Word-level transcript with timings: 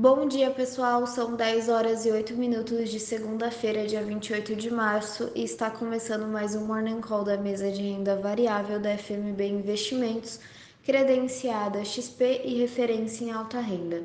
Bom 0.00 0.28
dia, 0.28 0.48
pessoal. 0.52 1.08
São 1.08 1.34
10 1.34 1.68
horas 1.68 2.06
e 2.06 2.12
8 2.12 2.32
minutos 2.34 2.88
de 2.88 3.00
segunda-feira, 3.00 3.84
dia 3.84 4.00
28 4.00 4.54
de 4.54 4.70
março, 4.70 5.28
e 5.34 5.42
está 5.42 5.72
começando 5.72 6.24
mais 6.24 6.54
um 6.54 6.64
Morning 6.64 7.00
Call 7.00 7.24
da 7.24 7.36
mesa 7.36 7.68
de 7.72 7.82
renda 7.82 8.14
variável 8.14 8.78
da 8.78 8.96
FMB 8.96 9.40
Investimentos, 9.40 10.38
credenciada 10.84 11.84
XP 11.84 12.42
e 12.44 12.60
referência 12.60 13.24
em 13.24 13.32
alta 13.32 13.58
renda. 13.58 14.04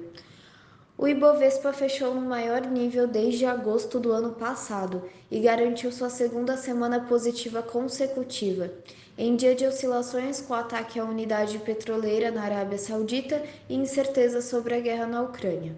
O 1.04 1.08
Ibovespa 1.08 1.74
fechou 1.74 2.16
no 2.16 2.22
maior 2.22 2.62
nível 2.62 3.06
desde 3.06 3.46
agosto 3.46 4.00
do 4.00 4.14
ano 4.14 4.32
passado 4.32 5.04
e 5.30 5.42
garantiu 5.42 5.92
sua 5.92 6.10
segunda 6.10 6.56
semana 6.56 7.02
positiva 7.02 7.62
consecutiva. 7.62 8.72
Em 9.18 9.36
dia 9.36 9.54
de 9.54 9.68
oscilações 9.68 10.40
com 10.40 10.54
o 10.54 10.56
ataque 10.56 10.98
à 10.98 11.04
unidade 11.04 11.60
petroleira 11.60 12.32
na 12.32 12.44
Arábia 12.44 12.78
Saudita 12.78 13.44
e 13.68 13.76
incerteza 13.76 14.42
sobre 14.42 14.76
a 14.76 14.80
guerra 14.80 15.06
na 15.06 15.22
Ucrânia. 15.24 15.76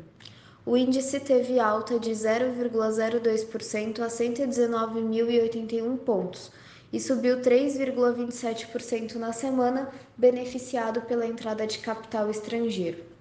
O 0.63 0.77
índice 0.77 1.19
teve 1.19 1.59
alta 1.59 1.97
de 1.97 2.11
0,02% 2.11 4.01
a 4.01 4.07
119.081 4.07 5.97
pontos 5.97 6.51
e 6.93 6.99
subiu 6.99 7.41
3,27% 7.41 9.15
na 9.15 9.33
semana, 9.33 9.89
beneficiado 10.15 11.01
pela 11.01 11.25
entrada 11.25 11.65
de 11.65 11.79
capital 11.79 12.29
estrangeiro. 12.29 13.14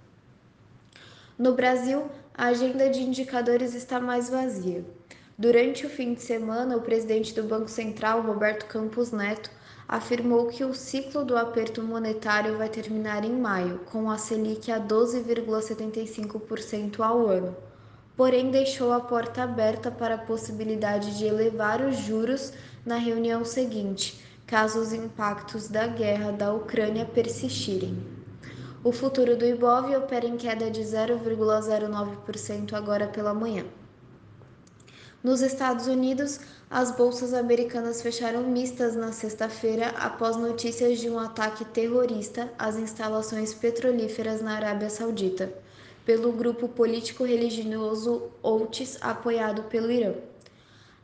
No 1.37 1.53
Brasil, 1.53 2.05
a 2.33 2.47
agenda 2.47 2.89
de 2.89 3.03
indicadores 3.03 3.75
está 3.75 3.99
mais 3.99 4.31
vazia. 4.31 4.85
Durante 5.37 5.85
o 5.85 5.91
fim 5.91 6.15
de 6.15 6.23
semana, 6.23 6.77
o 6.77 6.81
presidente 6.81 7.35
do 7.35 7.43
Banco 7.43 7.69
Central, 7.69 8.23
Roberto 8.23 8.67
Campos 8.67 9.11
Neto, 9.11 9.51
afirmou 9.89 10.47
que 10.47 10.63
o 10.63 10.73
ciclo 10.73 11.25
do 11.25 11.37
aperto 11.37 11.83
monetário 11.83 12.57
vai 12.57 12.69
terminar 12.69 13.25
em 13.25 13.33
maio, 13.33 13.81
com 13.91 14.09
a 14.09 14.17
Selic 14.17 14.71
a 14.71 14.79
12,75% 14.79 17.01
ao 17.01 17.27
ano. 17.27 17.57
Porém, 18.17 18.53
deixou 18.53 18.93
a 18.93 19.01
porta 19.01 19.43
aberta 19.43 19.91
para 19.91 20.15
a 20.15 20.19
possibilidade 20.19 21.19
de 21.19 21.25
elevar 21.25 21.81
os 21.81 21.97
juros 21.97 22.53
na 22.87 22.95
reunião 22.95 23.45
seguinte, 23.45 24.25
caso 24.47 24.79
os 24.79 24.93
impactos 24.93 25.67
da 25.67 25.89
guerra 25.89 26.31
da 26.31 26.53
Ucrânia 26.53 27.05
persistirem. 27.05 28.24
O 28.85 28.93
futuro 28.93 29.35
do 29.35 29.47
Ibov 29.47 29.97
opera 29.97 30.27
em 30.27 30.37
queda 30.37 30.71
de 30.71 30.83
0,09% 30.83 32.75
agora 32.75 33.07
pela 33.07 33.33
manhã. 33.33 33.65
Nos 35.23 35.41
Estados 35.41 35.87
Unidos, 35.87 36.39
as 36.69 36.91
bolsas 36.91 37.33
americanas 37.33 38.03
fecharam 38.03 38.43
mistas 38.43 38.95
na 38.95 39.11
sexta-feira 39.11 39.89
após 39.97 40.37
notícias 40.37 40.99
de 41.01 41.09
um 41.09 41.19
ataque 41.19 41.65
terrorista 41.65 42.53
às 42.59 42.77
instalações 42.77 43.55
petrolíferas 43.55 44.43
na 44.43 44.55
Arábia 44.55 44.91
Saudita, 44.91 45.51
pelo 46.05 46.31
grupo 46.31 46.69
político-religioso 46.69 48.31
Houthis 48.43 48.99
apoiado 49.01 49.63
pelo 49.63 49.91
Irã. 49.91 50.13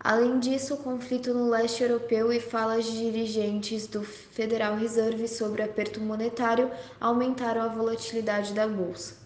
Além 0.03 0.39
disso, 0.39 0.73
o 0.73 0.79
conflito 0.79 1.35
no 1.35 1.51
leste 1.51 1.83
europeu 1.83 2.33
e 2.33 2.41
falas 2.41 2.87
de 2.87 2.99
dirigentes 2.99 3.87
do 3.87 4.03
Federal 4.03 4.75
Reserve 4.75 5.29
sobre 5.29 5.63
aperto 5.63 6.01
monetário 6.01 6.71
aumentaram 6.99 7.61
a 7.61 7.69
volatilidade 7.69 8.55
da 8.55 8.67
bolsa. 8.67 9.17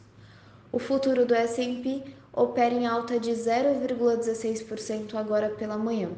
O 0.73 0.81
futuro 0.81 1.25
do 1.25 1.33
S&P 1.33 2.03
opera 2.33 2.75
em 2.75 2.89
alta 2.89 3.21
de 3.21 3.31
0,16% 3.31 5.15
agora 5.15 5.49
pela 5.51 5.79
manhã. 5.79 6.11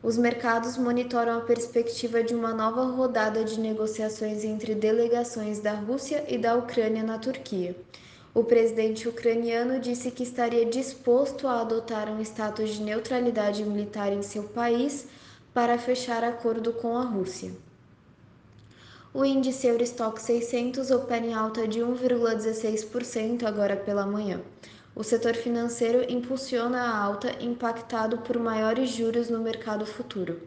Os 0.00 0.16
mercados 0.16 0.78
monitoram 0.78 1.38
a 1.38 1.40
perspectiva 1.40 2.22
de 2.22 2.32
uma 2.32 2.54
nova 2.54 2.84
rodada 2.84 3.42
de 3.42 3.58
negociações 3.58 4.44
entre 4.44 4.76
delegações 4.76 5.58
da 5.58 5.72
Rússia 5.72 6.24
e 6.28 6.38
da 6.38 6.54
Ucrânia 6.54 7.02
na 7.02 7.18
Turquia. 7.18 7.74
O 8.36 8.44
presidente 8.44 9.08
ucraniano 9.08 9.80
disse 9.80 10.10
que 10.10 10.22
estaria 10.22 10.66
disposto 10.66 11.48
a 11.48 11.62
adotar 11.62 12.10
um 12.10 12.20
status 12.20 12.74
de 12.74 12.82
neutralidade 12.82 13.64
militar 13.64 14.12
em 14.12 14.20
seu 14.20 14.42
país 14.42 15.06
para 15.54 15.78
fechar 15.78 16.22
acordo 16.22 16.70
com 16.74 16.98
a 16.98 17.02
Rússia. 17.02 17.50
O 19.14 19.24
índice 19.24 19.66
Eurostock 19.66 20.20
600 20.20 20.90
opera 20.90 21.24
em 21.24 21.32
alta 21.32 21.66
de 21.66 21.80
1,16% 21.80 23.44
agora 23.44 23.74
pela 23.74 24.04
manhã. 24.04 24.42
O 24.94 25.02
setor 25.02 25.34
financeiro 25.34 26.04
impulsiona 26.06 26.82
a 26.82 26.94
alta, 26.94 27.42
impactado 27.42 28.18
por 28.18 28.38
maiores 28.38 28.90
juros 28.90 29.30
no 29.30 29.38
mercado 29.38 29.86
futuro. 29.86 30.42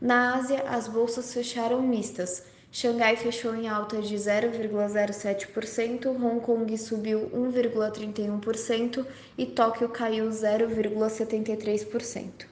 Na 0.00 0.36
Ásia, 0.36 0.62
as 0.68 0.86
bolsas 0.86 1.34
fecharam 1.34 1.82
mistas. 1.82 2.44
Xangai 2.74 3.16
fechou 3.16 3.54
em 3.54 3.68
alta 3.68 4.00
de 4.00 4.16
0,07%, 4.16 6.06
Hong 6.06 6.40
Kong 6.40 6.78
subiu 6.78 7.28
1,31% 7.28 9.06
e 9.36 9.44
Tóquio 9.44 9.90
caiu 9.90 10.30
0,73%. 10.30 12.46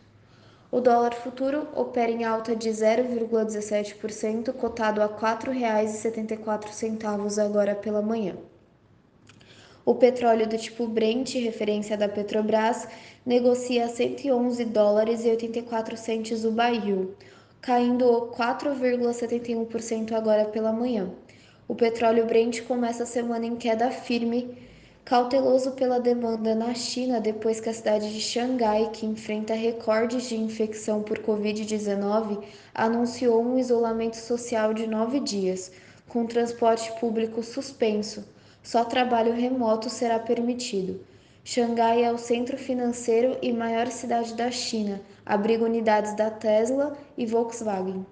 O 0.71 0.79
dólar 0.79 1.15
futuro 1.15 1.67
opera 1.75 2.13
em 2.13 2.25
alta 2.25 2.55
de 2.55 2.69
0,17%, 2.69 4.53
cotado 4.53 5.01
a 5.01 5.07
R$ 5.07 5.15
4,74 5.15 7.43
agora 7.43 7.75
pela 7.75 8.03
manhã. 8.03 8.37
O 9.87 9.95
petróleo 9.95 10.47
do 10.47 10.59
tipo 10.59 10.87
Brent, 10.87 11.33
referência 11.37 11.97
da 11.97 12.11
Petrobras, 12.11 12.87
negocia 13.25 13.87
a 13.87 13.89
111 13.89 14.67
dólares 14.67 15.25
e 15.25 15.31
84 15.31 15.97
centes 15.97 16.45
o 16.45 16.51
barril, 16.51 17.17
caindo 17.61 18.31
4,71% 18.37 20.13
agora 20.13 20.45
pela 20.47 20.73
manhã. 20.73 21.11
O 21.69 21.75
petróleo 21.75 22.27
Brent 22.27 22.63
começa 22.63 23.03
a 23.05 23.07
semana 23.07 23.47
em 23.47 23.57
queda 23.57 23.91
firme, 23.91 24.57
cauteloso 25.05 25.73
pela 25.73 26.01
demanda 26.01 26.55
na 26.55 26.75
China 26.75 27.21
depois 27.21 27.61
que 27.61 27.69
a 27.69 27.75
cidade 27.75 28.13
de 28.13 28.21
Xangai, 28.21 28.91
que 28.93 29.07
enfrenta 29.07 29.55
recordes 29.55 30.29
de 30.29 30.37
infecção 30.37 31.03
por 31.03 31.19
Covid-19, 31.19 32.43
anunciou 32.75 33.43
um 33.43 33.59
isolamento 33.59 34.17
social 34.17 34.75
de 34.75 34.87
nove 34.87 35.21
dias, 35.21 35.71
com 36.09 36.27
transporte 36.27 36.91
público 36.99 37.43
suspenso 37.43 38.25
só 38.63 38.85
trabalho 38.85 39.33
remoto 39.33 39.89
será 39.89 40.19
permitido. 40.19 41.01
Xangai 41.43 42.05
é 42.05 42.13
o 42.13 42.19
centro 42.19 42.59
financeiro 42.59 43.39
e 43.41 43.51
maior 43.51 43.87
cidade 43.87 44.35
da 44.35 44.51
China, 44.51 45.01
abriga 45.25 45.65
unidades 45.65 46.15
da 46.15 46.31
Tesla 46.31 46.95
e 47.17 47.25
Volkswagen. 47.25 48.05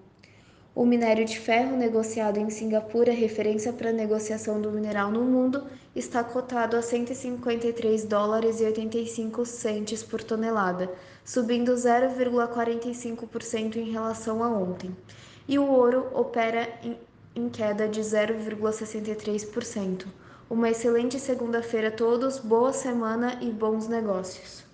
O 0.75 0.87
minério 0.87 1.27
de 1.27 1.39
ferro 1.39 1.77
negociado 1.77 2.39
em 2.39 2.49
Singapura, 2.49 3.13
referência 3.13 3.71
para 3.73 3.91
a 3.91 3.93
negociação 3.93 4.63
do 4.63 4.73
mineral 4.73 5.11
no 5.11 5.25
mundo, 5.25 5.67
está 5.95 6.25
cotado 6.25 6.75
a 6.77 6.83
153 6.83 8.05
dólares 8.05 8.61
e 8.61 8.65
85 8.65 9.45
centes 9.45 10.03
por 10.03 10.23
tonelada, 10.23 10.91
subindo 11.23 11.75
0,45% 11.75 13.77
em 13.77 13.91
relação 13.91 14.43
a 14.43 14.49
ontem. 14.49 14.97
E 15.47 15.59
o 15.59 15.69
ouro 15.69 16.09
opera 16.15 16.67
em, 16.83 16.97
em 17.37 17.51
queda 17.51 17.87
de 17.87 18.01
0,63%. 18.01 20.07
Uma 20.51 20.71
excelente 20.71 21.21
segunda-feira 21.21 21.89
a 21.89 21.91
todos, 21.91 22.39
boa 22.39 22.73
semana 22.73 23.39
e 23.43 23.51
bons 23.51 23.87
negócios. 23.87 24.68